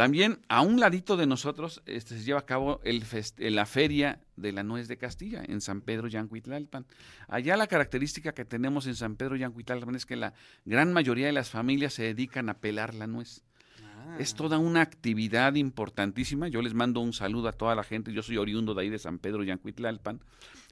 También 0.00 0.40
a 0.48 0.62
un 0.62 0.80
ladito 0.80 1.18
de 1.18 1.26
nosotros 1.26 1.82
este, 1.84 2.16
se 2.16 2.24
lleva 2.24 2.38
a 2.38 2.46
cabo 2.46 2.80
el 2.84 3.04
eh, 3.36 3.50
la 3.50 3.66
feria 3.66 4.18
de 4.34 4.50
la 4.50 4.62
nuez 4.62 4.88
de 4.88 4.96
Castilla 4.96 5.42
en 5.46 5.60
San 5.60 5.82
Pedro 5.82 6.08
Yancuitlalpan. 6.08 6.86
Allá 7.28 7.54
la 7.58 7.66
característica 7.66 8.32
que 8.32 8.46
tenemos 8.46 8.86
en 8.86 8.94
San 8.94 9.16
Pedro 9.16 9.36
Yancuitlalpan 9.36 9.94
es 9.94 10.06
que 10.06 10.16
la 10.16 10.32
gran 10.64 10.94
mayoría 10.94 11.26
de 11.26 11.32
las 11.32 11.50
familias 11.50 11.92
se 11.92 12.04
dedican 12.04 12.48
a 12.48 12.54
pelar 12.60 12.94
la 12.94 13.06
nuez. 13.06 13.44
Ah. 13.84 14.16
Es 14.18 14.32
toda 14.32 14.56
una 14.56 14.80
actividad 14.80 15.54
importantísima. 15.56 16.48
Yo 16.48 16.62
les 16.62 16.72
mando 16.72 17.00
un 17.00 17.12
saludo 17.12 17.48
a 17.48 17.52
toda 17.52 17.74
la 17.74 17.82
gente. 17.82 18.10
Yo 18.14 18.22
soy 18.22 18.38
oriundo 18.38 18.72
de 18.72 18.80
ahí 18.80 18.88
de 18.88 18.98
San 18.98 19.18
Pedro 19.18 19.44
Yancuitlalpan. 19.44 20.22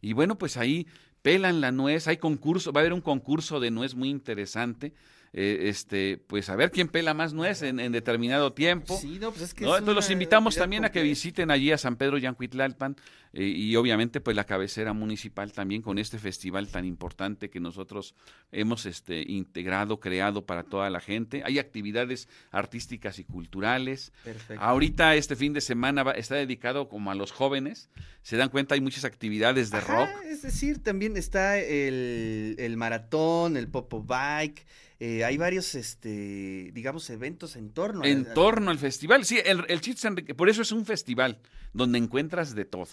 Y 0.00 0.14
bueno, 0.14 0.38
pues 0.38 0.56
ahí 0.56 0.86
pelan 1.32 1.60
la 1.60 1.72
nuez. 1.72 2.08
Hay 2.08 2.16
concurso, 2.16 2.72
va 2.72 2.80
a 2.80 2.82
haber 2.82 2.92
un 2.92 3.00
concurso 3.02 3.60
de 3.60 3.70
nuez 3.70 3.94
muy 3.94 4.08
interesante. 4.08 4.92
Eh, 5.34 5.68
este, 5.68 6.16
pues 6.26 6.48
a 6.48 6.56
ver 6.56 6.70
quién 6.70 6.88
pela 6.88 7.12
más 7.12 7.34
nuez 7.34 7.60
en, 7.60 7.80
en 7.80 7.92
determinado 7.92 8.54
tiempo. 8.54 8.96
Sí, 8.98 9.18
no, 9.20 9.30
pues 9.30 9.42
es 9.42 9.52
que 9.54 9.66
¿no? 9.66 9.74
es 9.74 9.80
Entonces 9.80 9.94
los 10.06 10.10
invitamos 10.10 10.56
también 10.56 10.86
a 10.86 10.90
que 10.90 11.02
visiten 11.02 11.50
allí 11.50 11.70
a 11.70 11.76
San 11.76 11.96
Pedro 11.96 12.16
Yancuitlalpan 12.16 12.96
eh, 13.34 13.44
y 13.44 13.76
obviamente 13.76 14.22
pues 14.22 14.34
la 14.34 14.44
cabecera 14.44 14.94
municipal 14.94 15.52
también 15.52 15.82
con 15.82 15.98
este 15.98 16.18
festival 16.18 16.68
tan 16.68 16.86
importante 16.86 17.50
que 17.50 17.60
nosotros 17.60 18.14
hemos 18.52 18.86
este, 18.86 19.20
integrado, 19.30 20.00
creado 20.00 20.46
para 20.46 20.62
toda 20.62 20.88
la 20.88 20.98
gente. 21.00 21.42
Hay 21.44 21.58
actividades 21.58 22.26
artísticas 22.50 23.18
y 23.18 23.24
culturales. 23.24 24.12
Perfecto. 24.24 24.64
Ahorita 24.64 25.14
este 25.14 25.36
fin 25.36 25.52
de 25.52 25.60
semana 25.60 26.04
va- 26.04 26.12
está 26.12 26.36
dedicado 26.36 26.88
como 26.88 27.10
a 27.10 27.14
los 27.14 27.32
jóvenes. 27.32 27.90
Se 28.22 28.38
dan 28.38 28.48
cuenta, 28.48 28.74
hay 28.74 28.80
muchas 28.80 29.04
actividades 29.04 29.70
de 29.70 29.76
Ajá, 29.76 30.06
rock. 30.06 30.08
Es 30.24 30.40
decir, 30.40 30.82
también 30.82 31.12
está 31.18 31.58
el, 31.58 32.56
el 32.58 32.76
maratón, 32.76 33.56
el 33.56 33.68
popo 33.68 34.02
bike. 34.02 34.64
eh, 35.00 35.24
hay 35.24 35.36
varios, 35.36 35.74
este, 35.76 36.70
digamos, 36.72 37.08
eventos 37.10 37.54
en 37.56 37.70
torno. 37.70 38.02
a- 38.02 38.08
En 38.08 38.32
torno 38.34 38.70
al 38.70 38.78
festival, 38.78 39.24
sí, 39.24 39.38
el, 39.44 39.64
el 39.68 39.80
chiste 39.80 40.10
por 40.34 40.48
eso 40.48 40.62
es 40.62 40.72
un 40.72 40.84
festival 40.86 41.38
donde 41.72 41.98
encuentras 41.98 42.54
de 42.54 42.64
todo. 42.64 42.88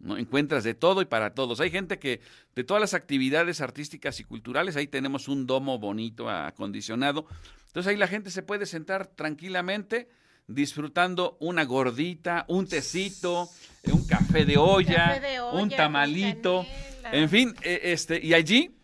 ¿no? 0.00 0.18
Encuentras 0.18 0.64
de 0.64 0.74
todo 0.74 1.00
y 1.00 1.04
para 1.04 1.34
todos. 1.34 1.60
Hay 1.60 1.70
gente 1.70 1.98
que 2.00 2.20
de 2.56 2.64
todas 2.64 2.80
las 2.80 2.92
actividades 2.94 3.60
artísticas 3.60 4.18
y 4.20 4.24
culturales, 4.24 4.74
ahí 4.76 4.88
tenemos 4.88 5.28
un 5.28 5.46
domo 5.46 5.78
bonito 5.78 6.28
acondicionado. 6.28 7.26
Entonces 7.68 7.90
ahí 7.90 7.96
la 7.96 8.08
gente 8.08 8.30
se 8.30 8.42
puede 8.42 8.66
sentar 8.66 9.06
tranquilamente 9.06 10.08
disfrutando 10.48 11.36
una 11.40 11.64
gordita, 11.64 12.44
un 12.48 12.66
tecito, 12.66 13.48
un 13.92 14.06
café 14.06 14.44
de 14.44 14.56
olla, 14.58 15.06
Café 15.14 15.20
de 15.20 15.40
olla 15.40 15.62
un 15.62 15.70
tamalito. 15.70 16.66
En 17.14 17.28
fin, 17.28 17.54
eh, 17.62 17.80
este 17.84 18.24
y 18.24 18.34
allí 18.34 18.74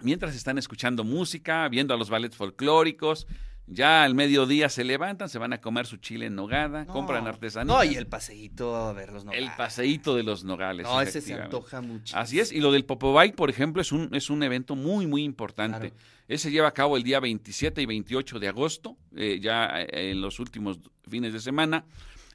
mientras 0.00 0.34
están 0.34 0.58
escuchando 0.58 1.04
música, 1.04 1.68
viendo 1.68 1.94
a 1.94 1.96
los 1.96 2.10
ballets 2.10 2.36
folclóricos, 2.36 3.26
ya 3.68 4.04
al 4.04 4.14
mediodía 4.14 4.68
se 4.68 4.84
levantan, 4.84 5.28
se 5.28 5.38
van 5.38 5.52
a 5.52 5.60
comer 5.60 5.86
su 5.86 5.96
chile 5.96 6.26
en 6.26 6.36
nogada, 6.36 6.84
No, 6.84 6.92
compran 6.92 7.26
artesanía. 7.26 7.74
No, 7.74 7.82
y 7.82 7.96
el 7.96 8.06
paseíto 8.06 8.76
a 8.76 8.92
ver 8.92 9.12
los 9.12 9.22
el 9.22 9.26
nogales. 9.26 9.50
paseíto 9.56 10.14
de 10.14 10.22
los 10.22 10.44
nogales. 10.44 10.86
No, 10.86 11.00
ese 11.00 11.20
se 11.20 11.34
antoja 11.34 11.80
mucho. 11.80 12.16
Así 12.16 12.38
es, 12.38 12.52
y 12.52 12.60
lo 12.60 12.70
del 12.70 12.84
Popobike, 12.84 13.34
por 13.34 13.50
ejemplo, 13.50 13.82
es 13.82 13.90
un, 13.90 14.14
es 14.14 14.30
un 14.30 14.42
evento 14.44 14.76
muy, 14.76 15.06
muy 15.06 15.24
importante. 15.24 15.90
Claro. 15.90 15.96
Ese 16.28 16.50
lleva 16.50 16.68
a 16.68 16.72
cabo 16.74 16.96
el 16.96 17.02
día 17.02 17.18
27 17.18 17.82
y 17.82 17.86
28 17.86 18.38
de 18.38 18.48
agosto, 18.48 18.96
eh, 19.16 19.40
ya 19.40 19.80
eh, 19.82 20.10
en 20.12 20.20
los 20.20 20.38
últimos 20.38 20.78
fines 21.08 21.32
de 21.32 21.40
semana. 21.40 21.84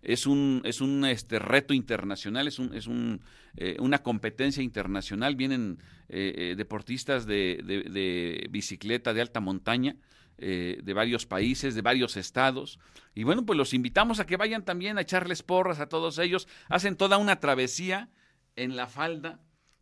Es 0.01 0.25
un, 0.25 0.61
es 0.65 0.81
un 0.81 1.05
este, 1.05 1.39
reto 1.39 1.73
internacional, 1.73 2.47
es, 2.47 2.59
un, 2.59 2.73
es 2.73 2.87
un, 2.87 3.21
eh, 3.57 3.77
una 3.79 4.01
competencia 4.03 4.63
internacional. 4.63 5.35
Vienen 5.35 5.77
eh, 6.09 6.33
eh, 6.51 6.55
deportistas 6.57 7.25
de, 7.25 7.61
de- 7.63 7.83
de 7.89 8.47
bicicleta 8.49 9.13
de 9.13 9.21
alta 9.21 9.39
montaña. 9.39 9.95
eh, 10.43 10.79
de 10.81 10.93
varios 10.93 11.27
países, 11.27 11.75
de 11.75 11.83
varios 11.83 12.17
estados. 12.17 12.79
Y 13.13 13.23
bueno, 13.25 13.45
pues 13.45 13.57
los 13.57 13.75
invitamos 13.75 14.19
a 14.19 14.25
que 14.25 14.37
vayan 14.37 14.65
también 14.65 14.97
a 14.97 15.01
echarles 15.01 15.43
porras 15.43 15.79
a 15.79 15.87
todos 15.87 16.17
ellos. 16.17 16.47
Hacen 16.67 16.95
toda 16.95 17.17
una 17.17 17.39
travesía 17.39 18.09
en 18.55 18.75
la 18.75 18.87
falda 18.87 19.39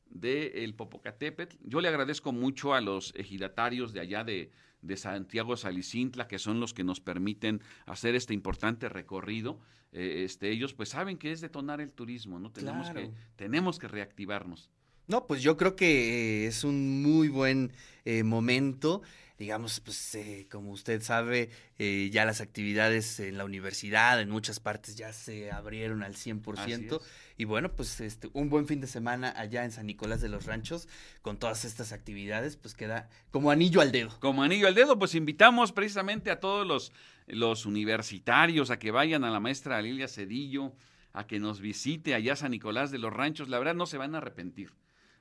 del 0.10 0.74
Popocatépetl. 0.74 1.56
Yo 1.64 1.80
le 1.80 1.88
agradezco 1.88 2.34
mucho 2.34 2.74
a 2.74 2.82
los 2.82 3.14
ejidatarios 3.16 3.94
de 3.94 4.02
allá 4.02 4.26
de, 4.26 4.52
de 4.82 4.98
Santiago 4.98 5.58
Salicintla, 5.58 6.28
que 6.28 6.40
son 6.40 6.60
los 6.60 6.74
que 6.74 6.84
nos 6.84 7.00
permiten 7.02 7.62
hacer 7.86 8.16
este 8.16 8.34
importante 8.34 8.90
recorrido. 8.90 9.60
Eh, 9.92 10.24
este, 10.24 10.52
ellos 10.52 10.74
pues 10.74 10.90
saben 10.90 11.18
que 11.18 11.32
es 11.32 11.42
detonar 11.42 11.82
el 11.82 11.94
turismo, 11.94 12.40
¿no? 12.40 12.52
Tenemos, 12.52 12.90
Claro. 12.90 13.10
que, 13.10 13.14
tenemos 13.36 13.80
que 13.80 13.88
reactivarnos. 13.88 14.70
No, 15.08 15.26
pues 15.26 15.42
yo 15.42 15.58
creo 15.58 15.76
que 15.76 16.44
eh, 16.44 16.48
es 16.48 16.64
un 16.64 17.02
muy 17.02 17.30
buen 17.30 17.72
eh, 18.06 18.24
momento. 18.24 19.02
Digamos, 19.40 19.80
pues 19.80 20.16
eh, 20.16 20.48
como 20.52 20.72
usted 20.72 21.02
sabe, 21.02 21.50
eh, 21.78 22.10
ya 22.12 22.26
las 22.26 22.42
actividades 22.42 23.22
en 23.22 23.38
la 23.38 23.46
universidad, 23.46 24.20
en 24.20 24.30
muchas 24.30 24.60
partes 24.60 24.98
ya 24.98 25.14
se 25.14 25.50
abrieron 25.50 26.04
al 26.04 26.16
100%. 26.16 26.60
Así 26.60 26.74
es. 26.74 26.94
Y 27.38 27.46
bueno, 27.46 27.72
pues 27.72 28.02
este, 28.02 28.30
un 28.34 28.50
buen 28.50 28.68
fin 28.68 28.82
de 28.82 28.88
semana 28.88 29.34
allá 29.38 29.64
en 29.64 29.72
San 29.72 29.88
Nicolás 29.88 30.20
de 30.20 30.28
los 30.28 30.46
Ranchos, 30.46 30.90
con 31.22 31.40
todas 31.40 31.64
estas 31.64 31.94
actividades, 31.94 32.58
pues 32.58 32.74
queda 32.74 33.08
como 33.32 33.50
anillo 33.50 33.80
al 33.80 33.94
dedo. 33.94 34.10
Como 34.20 34.44
anillo 34.44 34.68
al 34.68 34.76
dedo, 34.76 35.00
pues 35.00 35.16
invitamos 35.16 35.72
precisamente 35.72 36.32
a 36.32 36.42
todos 36.42 36.68
los, 36.68 36.92
los 37.26 37.66
universitarios 37.66 38.72
a 38.72 38.78
que 38.78 38.92
vayan 38.92 39.24
a 39.24 39.32
la 39.32 39.40
maestra 39.40 39.82
Lilia 39.82 40.10
Cedillo, 40.10 40.74
a 41.14 41.28
que 41.28 41.40
nos 41.40 41.62
visite 41.62 42.14
allá 42.14 42.36
San 42.36 42.52
Nicolás 42.52 42.92
de 42.92 43.00
los 43.00 43.14
Ranchos. 43.14 43.48
La 43.48 43.58
verdad 43.58 43.74
no 43.76 43.86
se 43.86 43.98
van 43.98 44.16
a 44.16 44.18
arrepentir. 44.18 44.74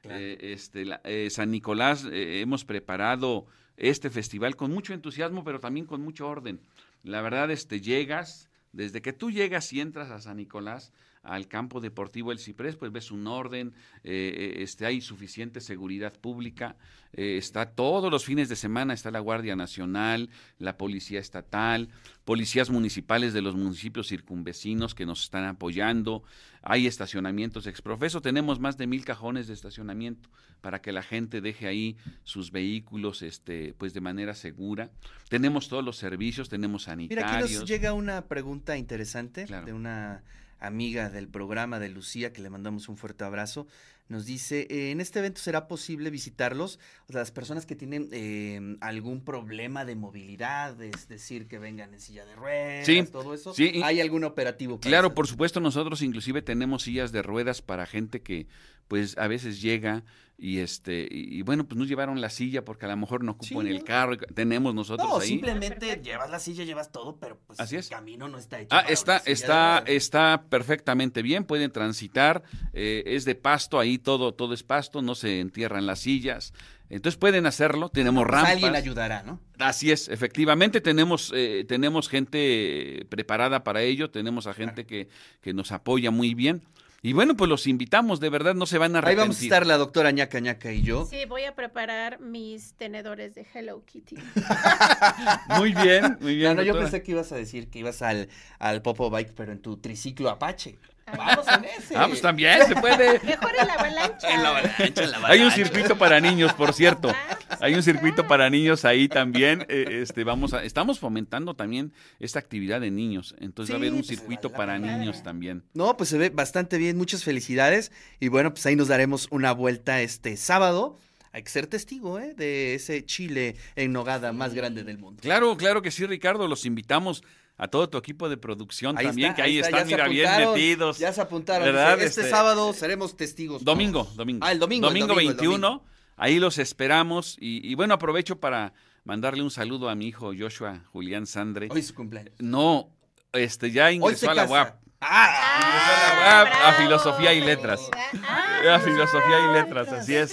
Eh, 0.04 0.38
este, 0.52 0.84
la- 0.84 1.00
eh, 1.04 1.28
San 1.30 1.50
Nicolás 1.50 2.04
eh, 2.10 2.40
hemos 2.40 2.64
preparado 2.64 3.46
este 3.76 4.10
festival 4.10 4.56
con 4.56 4.72
mucho 4.72 4.94
entusiasmo, 4.94 5.44
pero 5.44 5.60
también 5.60 5.86
con 5.86 6.00
mucho 6.00 6.28
orden. 6.28 6.60
La 7.02 7.20
verdad, 7.20 7.50
este, 7.50 7.80
llegas, 7.80 8.48
desde 8.72 9.02
que 9.02 9.12
tú 9.12 9.30
llegas 9.30 9.72
y 9.72 9.80
entras 9.80 10.10
a 10.10 10.20
San 10.20 10.36
Nicolás, 10.38 10.92
al 11.22 11.48
campo 11.48 11.80
deportivo 11.80 12.32
El 12.32 12.38
Ciprés, 12.38 12.76
pues 12.76 12.92
ves 12.92 13.10
un 13.10 13.26
orden, 13.26 13.74
eh, 14.04 14.54
eh, 14.58 14.62
este, 14.62 14.86
hay 14.86 15.00
suficiente 15.00 15.60
seguridad 15.60 16.12
pública, 16.12 16.76
eh, 17.12 17.36
está 17.36 17.70
todos 17.70 18.10
los 18.10 18.24
fines 18.24 18.48
de 18.48 18.56
semana, 18.56 18.94
está 18.94 19.10
la 19.10 19.20
Guardia 19.20 19.56
Nacional, 19.56 20.30
la 20.58 20.76
Policía 20.76 21.20
Estatal, 21.20 21.88
policías 22.24 22.70
municipales 22.70 23.32
de 23.32 23.42
los 23.42 23.54
municipios 23.56 24.08
circunvecinos 24.08 24.94
que 24.94 25.06
nos 25.06 25.22
están 25.22 25.44
apoyando, 25.44 26.22
hay 26.62 26.86
estacionamientos 26.86 27.66
exprofeso, 27.66 28.20
tenemos 28.20 28.60
más 28.60 28.76
de 28.76 28.86
mil 28.86 29.04
cajones 29.04 29.46
de 29.46 29.54
estacionamiento 29.54 30.28
para 30.60 30.80
que 30.80 30.92
la 30.92 31.02
gente 31.02 31.40
deje 31.40 31.66
ahí 31.68 31.96
sus 32.24 32.50
vehículos 32.50 33.22
este, 33.22 33.74
pues 33.78 33.94
de 33.94 34.00
manera 34.00 34.34
segura. 34.34 34.90
Tenemos 35.28 35.68
todos 35.68 35.84
los 35.84 35.96
servicios, 35.96 36.48
tenemos 36.48 36.88
Mira, 36.88 36.92
aquí 36.92 37.08
sanitarios. 37.10 37.60
nos 37.60 37.68
llega 37.68 37.92
una 37.92 38.26
pregunta 38.26 38.76
interesante 38.76 39.44
Claro. 39.44 39.66
de 39.66 39.72
una 39.72 40.22
amiga 40.60 41.10
del 41.10 41.28
programa 41.28 41.78
de 41.78 41.88
Lucía, 41.88 42.32
que 42.32 42.42
le 42.42 42.50
mandamos 42.50 42.88
un 42.88 42.96
fuerte 42.96 43.24
abrazo. 43.24 43.66
Nos 44.08 44.24
dice, 44.24 44.66
eh, 44.70 44.90
en 44.90 45.02
este 45.02 45.18
evento 45.18 45.38
será 45.42 45.68
posible 45.68 46.08
visitarlos, 46.08 46.78
o 47.08 47.12
sea, 47.12 47.20
las 47.20 47.30
personas 47.30 47.66
que 47.66 47.76
tienen 47.76 48.08
eh, 48.10 48.76
algún 48.80 49.22
problema 49.22 49.84
de 49.84 49.96
movilidad, 49.96 50.80
es 50.82 51.08
decir, 51.08 51.46
que 51.46 51.58
vengan 51.58 51.92
en 51.92 52.00
silla 52.00 52.24
de 52.24 52.34
ruedas, 52.34 52.86
Sí, 52.86 53.02
todo 53.12 53.34
eso. 53.34 53.52
sí, 53.52 53.82
¿Hay 53.84 54.00
algún 54.00 54.24
operativo? 54.24 54.80
para 54.80 54.88
Claro, 54.88 55.08
eso? 55.08 55.14
por 55.14 55.26
supuesto, 55.26 55.60
nosotros 55.60 56.00
inclusive 56.00 56.40
tenemos 56.40 56.84
sillas 56.84 57.12
de 57.12 57.20
ruedas 57.22 57.60
para 57.60 57.84
gente 57.84 58.22
que 58.22 58.46
pues 58.88 59.16
a 59.18 59.28
veces 59.28 59.60
llega 59.62 60.02
y 60.40 60.58
este 60.58 61.08
y, 61.10 61.38
y, 61.38 61.42
bueno, 61.42 61.66
pues 61.66 61.76
nos 61.76 61.88
llevaron 61.88 62.20
la 62.20 62.30
silla 62.30 62.64
porque 62.64 62.86
a 62.86 62.88
lo 62.88 62.96
mejor 62.96 63.24
no 63.24 63.32
ocupo 63.32 63.60
Sí, 63.60 63.66
en 63.66 63.66
el 63.66 63.82
carro, 63.82 64.14
y 64.14 64.18
tenemos 64.34 64.72
nosotros 64.72 65.08
No, 65.08 65.18
ahí. 65.18 65.26
simplemente 65.30 66.00
llevas 66.00 66.30
la 66.30 66.38
silla, 66.38 66.62
llevas 66.62 66.92
todo, 66.92 67.16
pero 67.18 67.40
pues 67.44 67.58
Así 67.58 67.74
el 67.74 67.80
es. 67.80 67.88
camino 67.88 68.28
no 68.28 68.38
está 68.38 68.60
hecho. 68.60 68.68
Ah, 68.70 68.82
para 68.82 68.92
está, 68.92 69.16
está, 69.26 69.82
está 69.86 70.44
perfectamente 70.48 71.22
bien, 71.22 71.42
pueden 71.44 71.72
transitar, 71.72 72.44
eh, 72.72 73.02
es 73.06 73.24
de 73.24 73.34
pasto, 73.34 73.80
ahí 73.80 73.98
todo, 73.98 74.32
todo 74.32 74.54
es 74.54 74.62
pasto, 74.62 75.02
no 75.02 75.16
se 75.16 75.40
entierran 75.40 75.86
las 75.86 75.98
sillas, 75.98 76.52
entonces 76.88 77.18
pueden 77.18 77.44
hacerlo, 77.46 77.88
tenemos 77.88 78.22
Pues 78.22 78.32
rampas. 78.32 78.52
alguien 78.52 78.76
ayudará, 78.76 79.24
¿no? 79.24 79.40
Así 79.58 79.90
es, 79.90 80.08
efectivamente 80.08 80.80
tenemos, 80.80 81.32
eh, 81.34 81.64
tenemos 81.66 82.08
gente 82.08 83.04
preparada 83.08 83.64
para 83.64 83.82
ello, 83.82 84.10
tenemos 84.12 84.46
a 84.46 84.54
gente 84.54 84.86
que, 84.86 85.08
que 85.40 85.52
nos 85.52 85.72
apoya 85.72 86.12
muy 86.12 86.34
bien. 86.34 86.62
Y 87.00 87.12
bueno, 87.12 87.36
pues 87.36 87.48
los 87.48 87.68
invitamos, 87.68 88.18
de 88.18 88.28
verdad 88.28 88.54
no 88.56 88.66
se 88.66 88.76
van 88.76 88.96
a 88.96 88.98
Ahí 88.98 89.02
arrepentir. 89.02 89.20
vamos 89.22 89.40
a 89.40 89.44
estar 89.44 89.66
la 89.66 89.76
doctora 89.76 90.10
ñaca 90.10 90.40
ñaca 90.40 90.72
y 90.72 90.82
yo. 90.82 91.06
Sí, 91.08 91.26
voy 91.28 91.44
a 91.44 91.54
preparar 91.54 92.18
mis 92.20 92.72
tenedores 92.74 93.36
de 93.36 93.46
Hello 93.54 93.84
Kitty. 93.86 94.16
Muy 95.58 95.72
bien, 95.74 96.18
muy 96.20 96.34
bien. 96.34 96.50
No, 96.50 96.54
no, 96.56 96.62
yo 96.62 96.76
pensé 96.78 97.02
que 97.02 97.12
ibas 97.12 97.30
a 97.32 97.36
decir 97.36 97.68
que 97.68 97.78
ibas 97.78 98.02
al, 98.02 98.28
al 98.58 98.82
Popo 98.82 99.10
Bike, 99.10 99.32
pero 99.36 99.52
en 99.52 99.60
tu 99.60 99.76
triciclo 99.76 100.28
Apache. 100.28 100.76
Vamos 101.16 101.46
en 101.48 101.64
ese. 101.64 101.96
Ah, 101.96 102.06
pues 102.08 102.20
también 102.20 102.66
se 102.66 102.74
puede. 102.76 103.20
Mejor 103.20 103.50
en 103.58 103.66
la 103.66 103.74
avalancha. 103.74 104.34
En 104.34 104.42
la 104.42 104.48
avalancha, 104.50 105.04
en 105.04 105.10
la 105.10 105.16
Hay 105.16 105.40
un 105.40 105.46
avalancha. 105.46 105.54
circuito 105.56 105.96
para 105.98 106.20
niños, 106.20 106.52
por 106.54 106.72
cierto. 106.72 107.10
Ah, 107.10 107.38
pues 107.48 107.62
Hay 107.62 107.74
un 107.74 107.82
circuito 107.82 108.26
para 108.26 108.50
niños 108.50 108.84
ahí 108.84 109.08
también. 109.08 109.64
eh, 109.68 110.00
este, 110.02 110.24
vamos 110.24 110.54
a, 110.54 110.64
estamos 110.64 110.98
fomentando 110.98 111.54
también 111.54 111.92
esta 112.20 112.38
actividad 112.38 112.80
de 112.80 112.90
niños. 112.90 113.34
Entonces 113.40 113.72
va 113.74 113.78
a 113.78 113.80
haber 113.80 113.92
un 113.92 113.98
pues, 113.98 114.08
circuito 114.08 114.50
para 114.52 114.78
niños 114.78 115.22
también. 115.22 115.64
No, 115.74 115.96
pues 115.96 116.10
se 116.10 116.18
ve 116.18 116.30
bastante 116.30 116.78
bien, 116.78 116.96
muchas 116.96 117.24
felicidades. 117.24 117.92
Y 118.20 118.28
bueno, 118.28 118.50
pues 118.52 118.64
ahí 118.66 118.76
nos 118.76 118.88
daremos 118.88 119.28
una 119.30 119.52
vuelta 119.52 120.00
este 120.00 120.36
sábado. 120.36 120.98
Hay 121.38 121.44
que 121.44 121.50
ser 121.50 121.68
testigo, 121.68 122.18
¿eh? 122.18 122.34
De 122.34 122.74
ese 122.74 123.06
chile 123.06 123.54
en 123.76 123.92
nogada 123.92 124.32
más 124.32 124.54
grande 124.54 124.82
del 124.82 124.98
mundo. 124.98 125.22
Claro, 125.22 125.56
claro 125.56 125.82
que 125.82 125.92
sí, 125.92 126.04
Ricardo. 126.04 126.48
Los 126.48 126.66
invitamos 126.66 127.22
a 127.56 127.68
todo 127.68 127.88
tu 127.88 127.96
equipo 127.96 128.28
de 128.28 128.36
producción 128.36 128.98
Ahí 128.98 129.06
también, 129.06 129.30
está, 129.30 129.36
que 129.36 129.42
ahí, 129.42 129.58
está, 129.58 129.68
están, 129.68 129.86
mira, 129.86 130.08
bien 130.08 130.28
metidos. 130.36 130.98
Ya 130.98 131.12
se 131.12 131.20
apuntaron. 131.20 131.64
¿Verdad? 131.64 132.02
Este, 132.02 132.22
Este- 132.22 132.30
sábado 132.30 132.72
seremos 132.72 133.16
testigos. 133.16 133.62
Domingo, 133.62 134.02
todos. 134.02 134.16
domingo. 134.16 134.44
Ah, 134.44 134.50
el 134.50 134.58
domingo, 134.58 134.88
el 134.88 134.92
Domingo 134.94 135.12
el 135.12 135.26
21. 135.28 135.58
domingo. 135.68 135.84
Ahí 136.16 136.40
los 136.40 136.58
esperamos. 136.58 137.36
Y, 137.38 137.64
y 137.70 137.76
bueno, 137.76 137.94
aprovecho 137.94 138.40
para 138.40 138.72
mandarle 139.04 139.44
un 139.44 139.52
saludo 139.52 139.90
a 139.90 139.94
mi 139.94 140.08
hijo 140.08 140.32
Joshua 140.36 140.82
Julián 140.92 141.24
Sandre. 141.28 141.68
Hoy 141.70 141.78
es 141.78 141.86
su 141.86 141.94
cumpleaños. 141.94 142.34
No, 142.40 142.90
este 143.32 143.70
ya 143.70 143.92
ingresó 143.92 144.28
a 144.28 144.34
la 144.34 144.42
casa. 144.42 144.52
UAP. 144.52 144.87
Ah, 145.00 145.28
Ah, 145.30 146.44
UAP 146.44 146.48
a 146.64 146.72
Filosofía 146.74 147.32
y 147.32 147.40
Letras. 147.40 147.88
Ah, 148.26 148.74
A 148.74 148.78
Filosofía 148.80 149.38
y 149.48 149.52
Letras, 149.54 149.88
así 149.92 150.12
¿qué 150.12 150.20
es. 150.22 150.32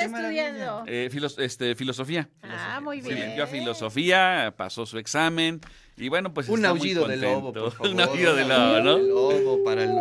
Eh, 0.87 1.09
filos- 1.11 1.37
este, 1.39 1.75
filosofía. 1.75 2.29
Ah, 2.41 2.79
muy 2.81 3.01
Se 3.01 3.13
bien. 3.13 3.29
metió 3.29 3.43
a 3.43 3.47
filosofía, 3.47 4.53
pasó 4.57 4.85
su 4.85 4.97
examen 4.97 5.61
y 5.97 6.09
bueno, 6.09 6.33
pues 6.33 6.49
un 6.49 6.55
está 6.59 6.71
muy 6.71 6.79
aullido 6.79 7.07
de 7.07 7.17
lobo, 7.17 7.53
contento. 7.53 7.63
por 7.63 7.71
favor. 7.77 7.91
Un 7.93 8.01
aullido 8.01 8.35
de 8.35 8.45
lobo, 8.45 8.79
¿no? 8.81 8.97
El 8.97 9.07
lobo 9.09 9.63
para 9.63 9.83
el... 9.83 9.91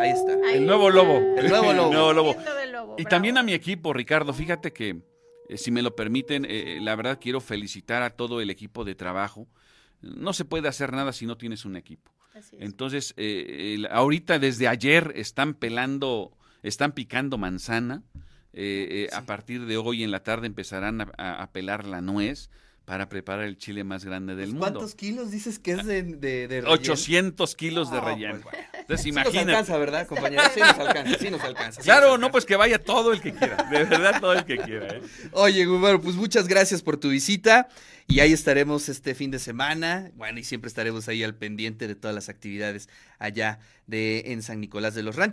Ahí 0.00 0.10
está. 0.10 0.32
Ahí 0.48 0.56
El 0.58 0.66
nuevo 0.66 0.88
está. 0.88 1.02
lobo. 1.02 1.18
El 1.38 1.48
nuevo 1.48 1.72
lobo. 1.72 1.88
El 1.88 1.92
nuevo 1.92 2.12
lobo. 2.12 2.36
Y 2.98 3.02
bravo. 3.02 3.10
también 3.10 3.36
a 3.36 3.42
mi 3.42 3.52
equipo, 3.52 3.92
Ricardo, 3.92 4.32
fíjate 4.32 4.72
que, 4.72 4.96
eh, 5.50 5.58
si 5.58 5.70
me 5.70 5.82
lo 5.82 5.94
permiten, 5.94 6.46
eh, 6.48 6.78
la 6.80 6.96
verdad 6.96 7.18
quiero 7.20 7.42
felicitar 7.42 8.02
a 8.02 8.08
todo 8.10 8.40
el 8.40 8.48
equipo 8.48 8.84
de 8.84 8.94
trabajo. 8.94 9.46
No 10.00 10.32
se 10.32 10.46
puede 10.46 10.68
hacer 10.68 10.92
nada 10.94 11.12
si 11.12 11.26
no 11.26 11.36
tienes 11.36 11.66
un 11.66 11.76
equipo. 11.76 12.10
Entonces, 12.60 13.14
eh, 13.16 13.84
ahorita 13.90 14.38
desde 14.38 14.68
ayer 14.68 15.12
están 15.16 15.54
pelando, 15.54 16.36
están 16.62 16.92
picando 16.92 17.38
manzana. 17.38 18.02
Eh, 18.52 19.08
eh, 19.10 19.14
A 19.14 19.22
partir 19.26 19.66
de 19.66 19.76
hoy 19.76 20.02
en 20.02 20.10
la 20.10 20.22
tarde 20.22 20.46
empezarán 20.46 21.00
a, 21.02 21.12
a- 21.18 21.42
a 21.42 21.52
pelar 21.52 21.86
la 21.86 22.00
nuez 22.00 22.50
para 22.86 23.08
preparar 23.10 23.44
el 23.44 23.58
chile 23.58 23.84
más 23.84 24.04
grande 24.04 24.34
del 24.36 24.50
mundo. 24.52 24.60
¿Cuántos 24.60 24.94
kilos 24.94 25.30
dices 25.30 25.58
que 25.58 25.72
es 25.72 25.84
de, 25.84 26.02
de, 26.04 26.48
de 26.48 26.60
relleno? 26.62 26.70
800 26.70 27.54
kilos 27.56 27.90
de 27.90 27.98
No, 27.98 28.04
relleno. 28.06 28.40
pues, 28.40 28.44
bueno. 28.44 28.58
Entonces, 28.72 29.04
Sí 29.04 29.10
nos 29.10 29.22
imagínate. 29.24 29.50
alcanza, 29.50 29.76
¿verdad, 29.76 30.06
compañero? 30.06 30.42
Sí 30.54 30.60
nos 30.60 30.78
alcanza, 30.78 31.18
sí 31.18 31.30
nos 31.30 31.40
alcanza. 31.42 31.80
sí 31.82 31.84
Claro, 31.84 32.10
nos 32.12 32.20
no, 32.20 32.30
pues 32.30 32.44
que 32.46 32.54
vaya 32.56 32.78
todo 32.78 33.12
el 33.12 33.20
que 33.20 33.32
quiera. 33.34 33.56
De 33.70 33.84
verdad, 33.84 34.20
todo 34.20 34.32
el 34.34 34.44
que 34.44 34.56
quiera. 34.58 34.86
¿eh? 34.94 35.02
Oye, 35.32 35.66
bueno, 35.66 36.00
pues 36.00 36.14
muchas 36.14 36.46
gracias 36.46 36.80
por 36.82 36.96
tu 36.96 37.08
visita 37.10 37.66
y 38.06 38.20
ahí 38.20 38.32
estaremos 38.32 38.88
este 38.88 39.16
fin 39.16 39.32
de 39.32 39.40
semana. 39.40 40.12
Bueno, 40.14 40.38
y 40.38 40.44
siempre 40.44 40.68
estaremos 40.68 41.08
ahí 41.08 41.24
al 41.24 41.34
pendiente 41.34 41.88
de 41.88 41.96
todas 41.96 42.14
las 42.14 42.28
actividades 42.28 42.88
allá 43.18 43.58
de 43.88 44.24
en 44.32 44.42
San 44.42 44.60
Nicolás 44.60 44.94
de 44.94 45.02
los 45.02 45.16
Ranchos. 45.16 45.24